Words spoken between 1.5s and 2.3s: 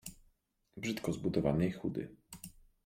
i chudy.